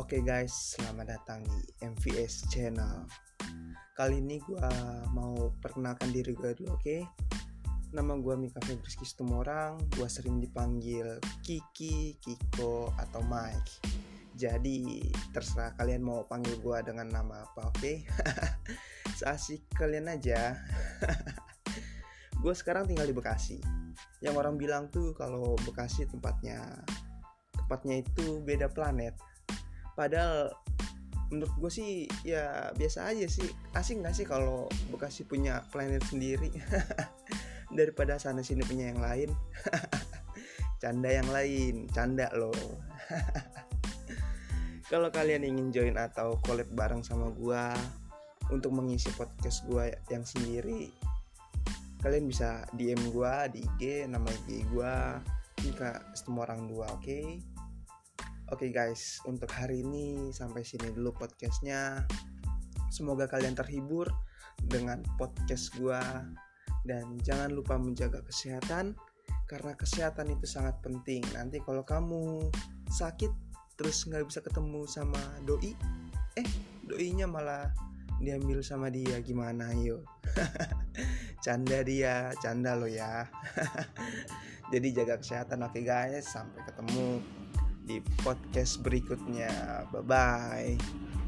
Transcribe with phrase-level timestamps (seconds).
[0.00, 3.04] Oke guys, selamat datang di MVS Channel.
[3.92, 4.68] Kali ini gue
[5.12, 7.04] mau perkenalkan diri gue dulu, oke?
[7.92, 9.76] Nama gue Mika Febriski Situmorang.
[9.92, 13.84] Gue sering dipanggil Kiki, Kiko, atau Mike.
[14.40, 15.04] Jadi
[15.36, 17.92] terserah kalian mau panggil gue dengan nama apa, oke?
[19.20, 20.56] Seasik kalian aja.
[22.40, 23.60] gue sekarang tinggal di Bekasi.
[24.24, 26.88] Yang orang bilang tuh kalau Bekasi tempatnya
[27.52, 29.29] tempatnya itu beda planet
[29.94, 30.50] padahal
[31.30, 31.90] menurut gue sih
[32.26, 33.46] ya biasa aja sih.
[33.74, 36.50] Asing gak sih kalau Bekasi punya planet sendiri?
[37.78, 39.30] Daripada sana sini punya yang lain.
[40.82, 42.56] Canda yang lain canda loh.
[44.90, 47.64] Kalau kalian ingin join atau collab bareng sama gue
[48.48, 50.88] untuk mengisi podcast gue yang sendiri
[52.00, 54.94] kalian bisa DM gue di IG nama IG gue
[55.60, 57.04] Mika semua orang dua oke?
[57.04, 57.24] okay?
[58.50, 62.02] Oke okay guys, untuk hari ini sampai sini dulu podcastnya.
[62.90, 64.10] Semoga kalian terhibur
[64.58, 66.02] dengan podcast gua
[66.82, 68.98] dan jangan lupa menjaga kesehatan
[69.46, 71.22] karena kesehatan itu sangat penting.
[71.30, 72.50] Nanti kalau kamu
[72.90, 73.30] sakit
[73.78, 75.70] terus nggak bisa ketemu sama doi,
[76.34, 76.50] eh
[76.82, 77.70] doinya malah
[78.18, 80.02] diambil sama dia gimana yo?
[81.46, 83.30] canda dia, canda lo ya.
[84.74, 87.22] Jadi jaga kesehatan oke okay guys, sampai ketemu
[87.90, 89.82] di podcast berikutnya.
[89.90, 91.19] Bye bye.